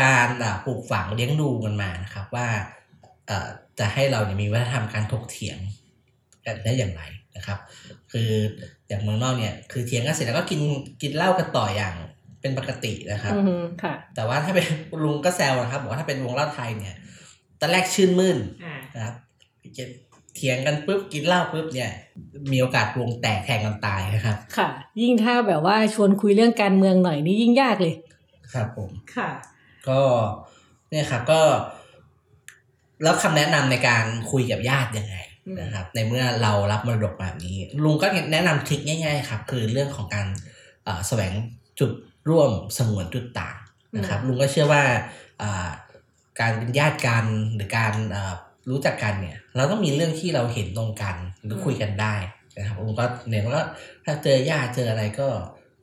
[0.00, 2.48] การอ่าปลูกฝังเลี้ยงดูกันมานะครับว่า
[3.26, 5.58] เอ่อ จะให้เราเนี่ยมีวัฒนธรรมการถกเถียง
[6.46, 7.02] กันได้อย่างไร
[7.36, 7.58] นะครับ
[8.12, 8.30] คือ
[8.88, 10.60] อย่างเมืองนอกเนี่ยคือเถียงกันเสร็จแล้วก็กิน
[11.02, 11.94] กินเหล้ากันต่ออย่าง
[12.40, 14.66] เป็นปกตินะครับอืมค่ะ แต่ว่าถ้าเป็น
[15.04, 16.96] ลุงก็แซวนะครับ บอกว่าถ้าเป็นวงเล่าไทยเนี่ย
[17.60, 19.14] ตอนแรกชื่นมื่นอ่านะครับ
[20.34, 21.90] เถียงกันปุ๊บกินเหล้าปุ๊บเนี่ย
[22.52, 24.68] มีโอกาสวงแตกแทงกันตายนะครับ ค่ะ
[25.02, 27.94] ยิ่งถ้าแบบว่าชวนคุยเรื่องการเมืองหน่อยนี่ยิ่งยากเลย
[28.52, 29.30] ครับผมค่ะ
[29.88, 30.00] ก็
[30.90, 31.40] เนี่ยครับก็
[33.02, 40.26] แล้วคำแนะนำในการคุยกับญาติยังไงอืมนะครับ ในเมื่อเรารับมรดกแบบนี้ ลุงก็แนะนำทริคง่าย ๆ ครับ คือเรื่องของการ
[40.84, 41.32] เอ่อแสวง
[41.80, 41.90] จุด
[42.28, 43.56] ร่วมสงวนจุดต่าง
[43.96, 44.82] นะครับ ลุงก็เชื่อว่า
[45.42, 45.70] อ่า
[46.40, 48.34] การเป็นญาติกันหรือการเอ่อ
[48.70, 52.14] รู้จักกันเนี่ย เราต้องมีเรื่องที่เราเห็นตรงกันหรือคุยกันได้
[52.58, 53.64] นะครับลุงก็เน้นว่า
[54.04, 55.28] ถ้าเจอญาติเจออะไรก็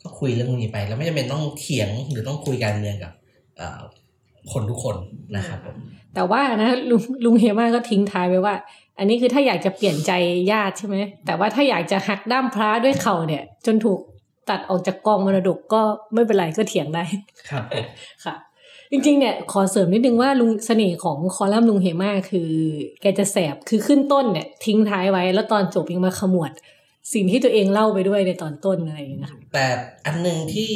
[0.02, 3.14] ก็คุยเรื่องพวกนี้ไป แล้วไม่จำเป็นต้องเถียงหรือต้องคุยการเมืองกับ
[3.58, 3.82] เอ่อ
[4.52, 4.96] คนทุกคน
[5.38, 5.78] นะครับผม
[6.16, 8.56] แต่ว่านะลุงลุงเฮมาก็ทิ้งท้ายไว้ว่า
[8.98, 10.12] อันนี้คือถ้าอยากจะเปลี่ยนใจ
[10.52, 14.00] ญาติใช่ไหมแต่ว่าถ้าอยากจะหักด้ามพระด้วยเข่าเนี่ย จนถูก
[14.50, 15.82] ตัดออกจากกองมรดกก็
[16.14, 17.04] ไม่เป็นไรก็เถียงได้
[17.50, 17.86] ครับผม
[18.26, 18.36] ค่ะ
[18.92, 22.50] จริงๆเนี่ยขอเสริมนิดนึงว่าลุงเสน่ห์ของคอลัมน์ลุงเฮมาคือ
[23.02, 26.52] แกจะแสบคือขึ้นต้นเนี่ย ทิ้งท้ายไว้ แล้วตอนจบยังมาขมวด
[27.14, 29.66] สิ่งที่ตัวเองเล่าไปด้วยในตอนต้นอะไรอย่างเงี้ยนะคะแต่
[30.06, 30.72] อันหนึ่งที่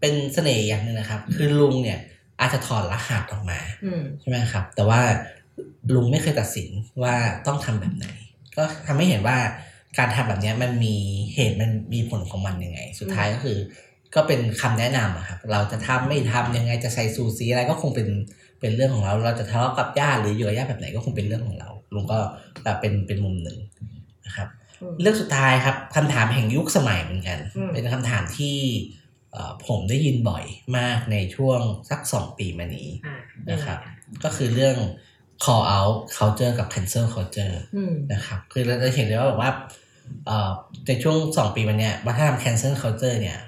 [0.00, 1.98] เป็นเสน่ห์อย่างหนึ่งนะครับ คือลุงเนี่ย
[2.40, 5.00] อาจจะถอดรหัสออกมาอืมใช่ไหมครับ แต่ว่า
[5.94, 6.68] ลุงไม่เคยตัดสิน
[7.02, 7.14] ว่า
[7.46, 8.06] ต้องทำแบบไหน
[8.56, 9.36] ก็ทำให้เห็นว่า
[9.98, 10.94] การทำแบบเนี้ยมันมี
[11.34, 13.58] เหตุมันมีผลของมันยังไง สุดท้ายก็คือ
[14.14, 18.08] ก็เป็นคำแนะนำอะครับ เราจะทำไม่ทำยังไงจะใส่ซูซีอะไรก็คงเป็น
[18.60, 22.18] เป็นเรื่องของเรา เราจะทะเลาะกับญาติหรืออยู่กับญาติแบบไหนก็คงเป็นเรื่องของเราลุงก็
[22.64, 23.58] แบบเป็นเป็นมุมหนึ่ง
[24.26, 24.48] นะครับ
[24.82, 29.05] อืมเรื่องสุดท้ายครับคำถามแห่งยุคสมัยเหมือนกันอืมเป็นคำถามที่เอ่อ
[29.66, 30.44] ผมได้ยินบ่อย
[30.78, 33.16] มากในช่วงสักสองปีมานี้อ่า
[33.50, 33.78] นะครับ
[34.24, 34.76] ก็คือเรื่อง
[35.44, 39.50] call out culture กับ cancel culture อืมนะครับคือเราจะเห็นเลยว่าแบบว่า
[40.26, 40.50] เอ่อ
[40.86, 43.38] ในช่วงสองปีมาเนี้ยวัฒนธรรม cancel culture เนี่ย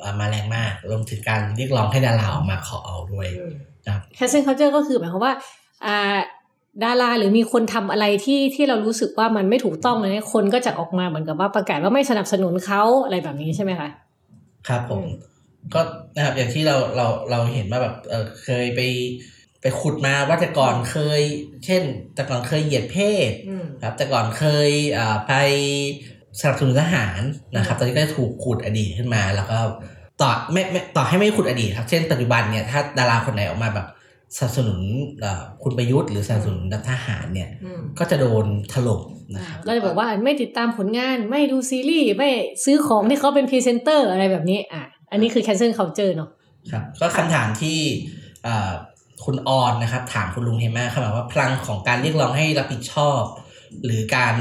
[0.00, 3.28] เอ่อมาแรงมากรวมถึงการเรียกร้องให้ดาราออกมา call out ด้วย
[3.86, 5.34] นะครับ cancel culture ก็คือหมายความว่า
[5.86, 6.18] อ่า
[6.84, 13.88] ดาราหรือมีคนทำอะไรที่ที่เรารู้สึกว่ามันไม่ถูกต้องเลยคนก็จะออกมาเหมือนกับว่าประกาศว่าไม่สนับสนุนเขาอะไรแบบนี้ใช่ไหมคะ
[14.68, 15.80] ครับผมอืมก็
[16.14, 18.80] นะครับอย่างที่เราเราเราเห็นว่าแบบเออเคยไป
[19.62, 21.22] ไปขุดมาว่าแต่ก่อนเคย
[21.64, 21.82] เช่น
[22.14, 22.98] แต่ก่อนเคยเหยียดเพ
[23.30, 25.32] ศอืมครับ แต่ก่อนเคยอ่าไป
[26.40, 27.20] สนับสนุนทหาร
[27.56, 29.58] นะครับ ตอนนี้ก็จะถูกขุดอดีตขึ้นมา แล้วก็
[30.20, 33.86] ต่อไม่ไม่ต่อให้ไม่ขุดอดีตครับ เช่นปัจจุบันเนี่ยถ้าดาราคนไหนออกมาแบบ
[34.36, 34.80] สนับสนุน
[35.20, 39.02] เอ่อคุณประยุทธ์หรือสนับสนุนทหารเนี่ยอืมก็จะโดนถล่ม
[39.34, 42.30] นะครับก็จะบอกว่าไม่ติดตามผลงานไม่ดูซีรีส์ไม่
[42.64, 46.30] ซื้อของที่เขาเป็นพรีเซนเตอร์อะไรแบบนี้อะอันนี้คือ cancel culture เนาะ
[46.70, 47.78] ครับก็คำถามที่
[48.44, 48.70] เอ่อ
[49.24, 53.22] คุณออนนะครับ ถามคุณลุงเฮมาเขาบอกว่าพลังของการเรียกร้องให้รับผิดชอบ
[53.84, 54.34] หรือการ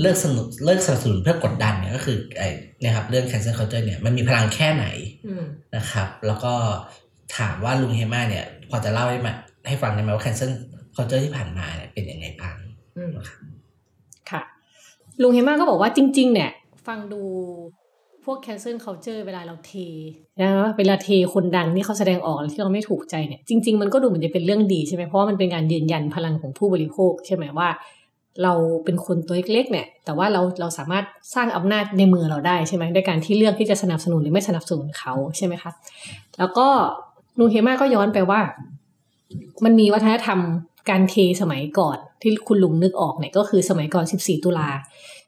[0.00, 2.48] เลิกสนุนเลิกสนับสนุนเพื่อกดดันเนี่ยก็คือไอ้
[2.80, 4.86] เนะครับเรื่อง cancel culture เนี่ยมันมีพลังแค่ไหน
[5.26, 5.44] อืม
[5.76, 6.54] นะครับ แล้วก็
[7.38, 9.32] ถามว่าลุงเฮมาเนี่ยพอจะเล่าให้มา
[9.68, 10.50] ให้ฟังได้ไหมว่า cancel
[10.94, 12.56] culture ที่ผ่านมาเนี่ยเป็นยังไงบ้าง
[12.96, 13.12] อืม
[14.30, 14.42] ค่ะ
[15.22, 16.50] ลุงเฮมาก็บอกว่าจริง ๆ เนี่ย
[16.86, 17.22] ฟังดู
[18.24, 19.72] พวก cancel culture เวลาเราเท
[20.42, 27.68] นะเวลาเทคนดังที่เขาแสดงออกที่เราไม่ถูกใจเนี่ยจริง ๆ มันก็ดูเหมือนจะเป็นเรื่องดีใช่ไหมเพราะว่ามันเป็นการยืนยันพลังของผู้บริโภค ใช่ไหมว่า
[28.42, 28.52] เรา
[28.84, 35.70] เป็นคนตัวเล็กๆเนี่ย แต่ว่าเราเราสามารถสร้างอำนาจในมือเราได้ใช่ไหมด้วยการที่เลือกที่จะสนับสนุนหรือไม่สนับสนุนเขาใช่ไหมคะ
[36.38, 36.68] แล้วก็
[37.38, 38.40] ลุงเฮมาก็ย้อนไปว่า
[39.64, 40.38] มันมีวัฒนธรรม
[40.90, 44.68] การเทสมัยก่อนที่คุณลุงนึกออกเนี่ยก็คือสมัยก่อน 14 ตุลา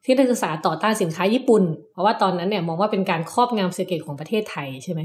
[0.04, 1.62] ที่นักศึกษาต่อต้านสินค้าญี่ปุ่น
[1.92, 5.00] เพราะว่าตอนนั้นเนี่ยมองว่าเป็นการครอบงำเศรษฐกิจของประเทศไทยใช่ไหม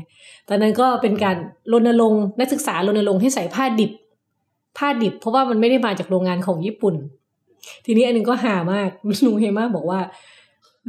[0.50, 1.38] ตอนนั้นก็เป็นการ
[1.74, 3.92] รณรงค์นักศึกษารณรงค์ให้ใส่ผ้าดิบ
[4.78, 6.96] ผ้าดิบ เพราะว่ามันไม่ได้มาจากโรงงานของญี่ปุ่น
[7.86, 8.90] ทีนี้อันหนึงก็หามาก
[9.26, 10.00] ลุงเฮมาบอกว่า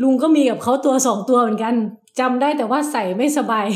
[0.03, 1.75] ลุงก็มีกับเขาตัวสองตัวเหมือนกัน
[2.21, 3.67] จำได้แต่ว่าใส่ไม่สบาย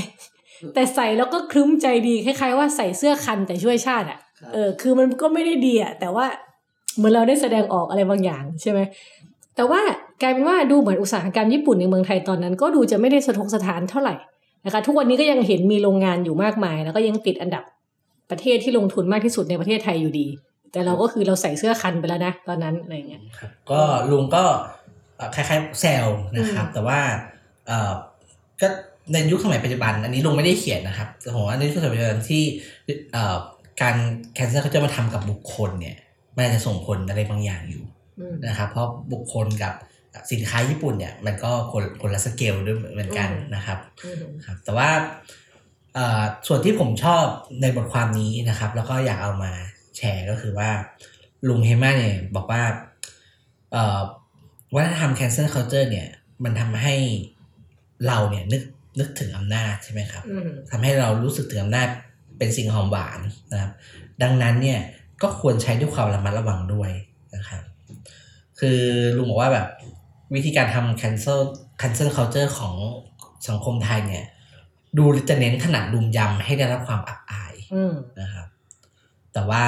[0.74, 4.18] แต่ใส่แล้วก็ครึ้มใจดีคล้ายๆว่าใส่เสื้อคันแต่ช่วยชาติอะ
[4.52, 6.26] เออคือมันก็ไม่ได้ดีอะแต่ว่า
[6.96, 8.80] เหมือนเราได้แสดงออกอะไรบางอย่างใช่ไหม
[9.56, 9.80] แต่ว่า
[10.22, 14.14] กลายเป็นว่าดูเหมือนอุตสาหกรรมญี่ปุ่นในเมืองไทยตอนนั้น ก็ดูจะไม่ได้สะทกสถานเท่าไหร่
[14.64, 17.64] นะคะทุกวันนี้ก็ยังเห็นมีโรงงานอยู่มากมาย แล้วก็ยังติดอันดับ
[18.30, 20.26] ประเทศที่ลงทุนมากที่สุดในประเทศไทยอยู่ดี
[20.72, 24.44] แต่เราก็คือเราใส่เสื้อคันไปแล้วนะตอนนั้นอะไรเงี้ยครับก็ลุงก็
[25.16, 27.00] เอ่อคล้ายๆแซวนะครับอืมแต่ว่า
[27.66, 27.92] เอ่อ
[28.60, 28.68] ก็
[29.12, 32.42] ในยุคสมัยปัจจุบัน อันนี้ลุงไม่ได้เขียนนะครับแต่ผมว่าในยุคสมัยปัจจุบันที่
[33.12, 33.36] เอ่อ
[33.82, 33.96] การ
[34.34, 35.96] แคนเซิลเขาจะมาทำกับบุคคลเนี่ย
[36.36, 37.84] มันอาจจะส่งผลอะไรบางอย่างอยู่
[38.20, 39.74] อืมนะครับ เพราะบุคคลกับ
[40.32, 44.90] สินค้าญี่ปุ่นเนี่ย มันก็คนคนละสเกลด้วยเหมือนกันอืมนะครับอืมครับ แต่ว่า
[45.94, 47.24] เอ่อส่วนที่ผมชอบ
[47.62, 49.52] ในบทความนี้นะครับ แล้วก็อยากเอามา
[49.96, 50.70] แชร์ก็คือว่า
[51.48, 52.62] ลุงเฮมาเนี่ยบอกว่า
[53.72, 54.00] เอ่อ
[54.74, 56.08] วัฒนธรรม cancel culture เนี่ย
[56.44, 56.94] มันทำให้
[58.06, 58.62] เราเนี่ยนึก
[58.98, 61.88] นึกถึงอำนาจใช่ไหมครับอืมทำให้เรารู้สึกถึงอำนาจ
[62.38, 63.20] เป็นสิ่งหอมหวาน
[63.52, 63.72] นะครับ
[64.22, 64.80] ดังนั้นเนี่ย
[65.22, 66.90] ก็ควรใช้ด้วยความระมัดระวังด้วย
[67.36, 67.62] นะครับ
[68.58, 68.80] คือ
[69.16, 69.68] ลุงบอกว่าแบบ
[70.34, 71.40] วิธีการทำ cancel
[71.80, 72.74] cancel culture ของ
[73.48, 74.24] สังคมไทยเนี่ย
[74.98, 78.46] ดูจะเน้นขนาดลุมยำให้ได้รับความอับอายอืมนะครับ
[79.32, 79.62] แต่ว่า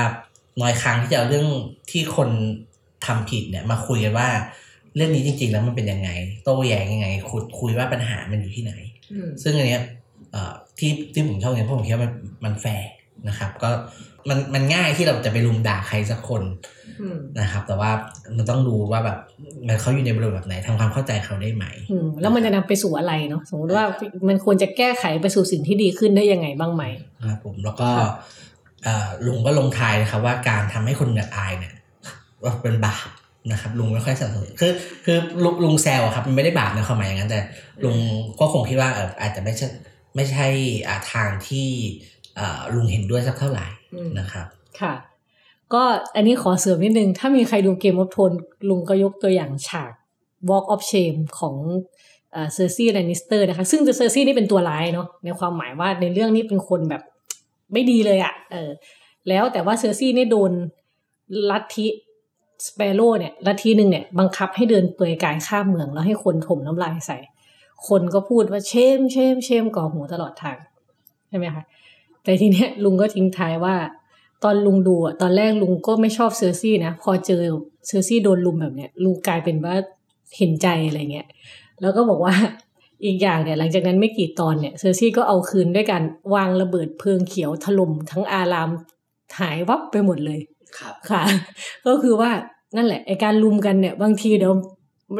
[0.60, 1.48] น้อยครั้งที่จะเอาเรื่อง
[1.90, 2.28] ที่คน
[3.06, 4.28] ทำผิดเนี่ย มาคุยกันว่า
[4.96, 6.10] เรื่องนี้จริง ๆ แล้วมันเป็นยังไง
[6.44, 8.95] โต้แย้งยังไงคุยคุยว่าปัญหามันอยู่ที่ไหนอืม
[9.42, 9.82] ซึ่งอันเนี้ย
[10.32, 12.12] เอ่อที่ที่ผมชอบเนี่ยเพราะผมคิดว่ามัน
[12.44, 12.88] มันแฟร์
[13.28, 13.70] นะครับ ก็
[14.28, 16.42] มันมันง่ายที่เราจะไปรุมด่าใครสักคน
[17.00, 17.90] อืมนะครับ แต่ว่า
[18.36, 19.18] มันต้องดูว่าแบบ
[19.66, 23.84] มันเขาอยู่ในบริบทแบบไหนทำความเข้าใจเขาได้ไหมอืมแล้วมันจะนำไปสู่อะไรเนาะสมมติว่า
[24.28, 26.84] มันควรจะแก้ไขไปสู่สิ่งที่ดีขึ้นได้ยังไงบ้างไหม
[27.20, 27.90] นะครับผมแล้วก็
[28.84, 31.74] เอ่อลุงก็ลงท้ายนะครับว่าการทำให้คนเหนืออายเนี่ย
[32.42, 33.08] ว่าเป็นบาป
[33.52, 34.72] นะครับลุงไม่ค่อยสนับสนุนคือ
[35.04, 37.40] คือลุงลุงแซวอะครับมันไม่ได้บาปในความหมายอย่างนั้นแต่
[37.84, 37.96] ลุง
[38.40, 39.66] ก็คงคิดว่าเอออาจจะไม่ใช่
[40.14, 40.46] ไม่ใช่
[40.88, 41.68] อ่าทางที่
[42.36, 44.46] เอ่อลุงเห็นด้วยสักเท่าไหร่อืมนะครับ
[44.80, 44.94] ค่ะ
[45.74, 45.82] ก็
[46.16, 48.32] อันนี้ขอเสริมนิดนึง ถ้ามีใครดูเกม of โทน
[48.68, 49.92] ลุงก็ยกตัวอย่างฉาก
[50.50, 51.56] Walk of Shame ของ
[52.54, 57.02] เซอร์ซี่แลนิสเตอร์นะคะ ซึ่งเซอร์ซี่นี่เป็นตัวร้ายเนาะในความหมายว่าในเรื่องนี้เป็นคนแบบ
[57.72, 58.70] ไม่ดีเลยอะ่ะเออ
[59.28, 60.52] แล้วแต่ว่าเซอร์ซี่นี่โดน
[61.50, 61.86] ลัทธิ
[62.66, 67.18] Sparrow เนี่ยลัทธิหนึ่งเนี่ยบังคับให้เดินเปลือยกายข้ามเมืองแล้วให้คนถ่มน้ำลายใส่
[67.88, 70.58] คนก็พูดว่า shame shame shame กรอกหูตลอดทาง
[71.28, 71.64] ใช่ไหมคะ
[72.22, 73.74] แต่ทีเนี้ยลุงก็ทิ้งท้ายว่า
[74.44, 77.42] ตอนลุงดูอะตอนแรกลุงก็ไม่ชอบเซอร์ซี่นะพอเจอ
[77.86, 79.74] เซอร์ซี่โดนลุมแบบเนี้ยลุงกลายเป็นว่า
[80.36, 81.26] เห็นใจอะไรเงี้ย
[81.80, 82.34] แล้วก็บอกว่า
[83.04, 86.02] อีกอย่างเนี่ยหลังจากนั้นไม่กี่ตอนเนี่ยเซอร์ซี่ก็เอาคืนด้วยการ
[86.34, 88.70] วางระเบิดเพลิงเขียวถล่มทั้งอาราม
[89.40, 90.40] หายวับไปหมดเลย
[90.78, 91.22] ครับค่ะ
[91.86, 92.30] ก็คือว่า
[92.76, 94.52] นั่นแหละไอการลุมกันเนี่ย บางทีเดี๋ยว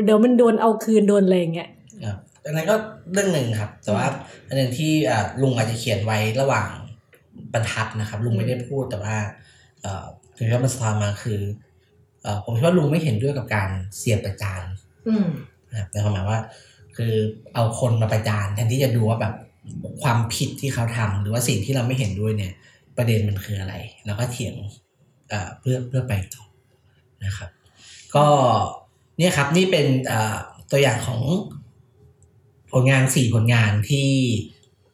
[0.04, 1.68] เดี๋ยวมันโดนเอาคืนโดนอะไรอย่างเงี้ย
[2.04, 2.76] ครับอันนั้นก็
[3.12, 4.06] เรื่องหนึ่งครับ แต่ว่า
[4.48, 6.68] อันหนึ่งที่อ่าลุงอาจจะเขียนไว้ระหว่าง
[7.52, 9.16] บรรทัดนะครับ ลุงไม่ได้พูดแต่ว่า
[9.82, 10.04] เอ่อ
[10.36, 11.40] ถึงที่มันสะท้อนมาคือ
[12.22, 14.62] เอ่อผมคิดว่าลุงไม่เห็นด้วยกับการเสียบประจาน
[15.08, 15.26] อืม
[15.70, 16.38] นะครับในความหมายว่า
[16.96, 17.14] คือ
[17.54, 19.34] เอาคนมาประจานแทนที่จะดูว่าแบบ
[20.02, 22.52] ความผิดที่เขาทำหรือว่าสิ่งที่เราไม่เห็นด้วยเนี่ย
[22.96, 23.74] ประเด็นมันคืออะไร
[24.06, 24.54] แล้วก็เถียง
[25.28, 26.44] เอ่อเพื่อเพื่อไปต่อ
[27.24, 27.50] นะครับ
[28.14, 28.26] ก็
[29.18, 30.36] เนี่ยครับนี่เป็นเอ่อ
[30.70, 31.20] ตัวอย่างของ
[32.72, 34.08] ผลงานสี่ผลงานที่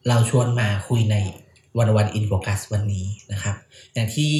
[0.07, 1.15] เราชวนมาคุยใน
[1.77, 3.55] วันวันอินโฟกัสวันนี้นะครับ
[3.93, 4.33] อย่างที่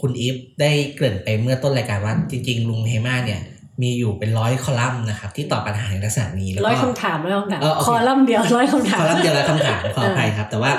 [0.00, 3.40] คุณอีฟได้เกริ่นไปเมื่อต้นรายการว่าจริง ๆ ลุงเฮมาเนี่ย
[3.82, 10.72] มีอยู่เป็นร้อยคอลัมน์นะครับ ที่ตอบปัญหาในลักษณะนี้แล้วก็ร้อยคำถามร้อยคำถามเออโอเคคอลัมน์เดียวร้อยคำถามคอลัมน์เดียวแล้วคำถามขออภัยครับ แต่ว่า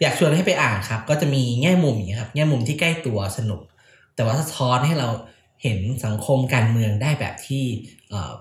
[0.00, 3.60] อยากชวนให้ไปอ่านครับ ก็จะมีแง่มุมอย่างนี้ครับ แง่มุมที่ใกล้ตัวสนุก
[4.14, 5.08] แต่ว่าสะท้อนให้เรา
[5.62, 7.64] เห็นสังคมการเมืองได้แบบที่
[8.10, 8.32] เอ่อ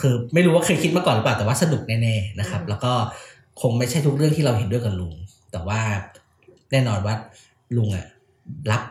[0.00, 2.92] คือไม่รู้ว่าเคยคิดมาก่อนหรือเปล่าแต่ว่าสนุกแน่ๆนะครับ แล้วก็
[3.60, 5.14] คงไม่ใช่ทุกเรื่องที่เราเห็นด้วยกับลุง
[5.52, 5.80] แต่ว่า
[6.72, 7.14] แน่นอนว่า
[7.76, 8.06] ลุงอะ
[8.70, 8.82] รับ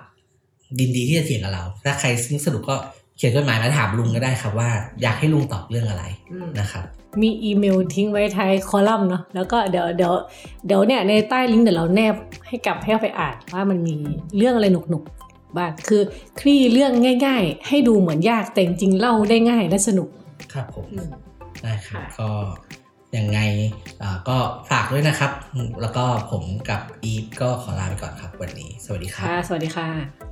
[0.79, 2.75] ดินดีที่จะเถียงกับเรา ถ้าใครซึ่งสนุกก็
[3.17, 4.69] เขียนจดหมายมาถามลุงก็ได้ครับว่า
[5.01, 6.83] อยากให้ลุงตอบเรื่องอะไรอืมนะครับ
[7.21, 10.13] มีอีเมลทิ้งไว้ท้ายคอลัมน์เนาะแล้วก็เดี๋ยวเดี๋ยว
[10.67, 12.15] เดี๋ยวเนี่ยในใต้ลิงก์เดี๋ยวเราแนบ
[12.47, 13.95] ให้กลับให้เอาไปอ่านว่ามันมี
[14.37, 15.20] เรื่องอะไรหนุกๆ
[15.57, 16.01] บ้างคือ
[16.39, 16.91] คลี่เรื่อง
[17.25, 20.09] ง่าย ๆ ให้ดูเหมือนยากแต่จริงๆเล่าได้ง่ายและสนุก
[20.53, 21.09] ครับผมอืม
[21.63, 22.29] ได้ครับค่ะก็
[23.17, 23.39] ยังไง
[24.01, 24.37] อ่าก็
[24.69, 25.31] ฝากด้วยนะครับ
[25.81, 30.30] แล้วก็ผมกับอีฟก็ขอลาไปก่อนครับวันนี้ สวัสดีครับค่ะสวัสดีค่ะ